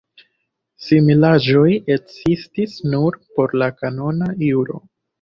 [0.85, 1.67] Similaĵoj
[1.97, 4.87] ekzistis nur por la kanona juro.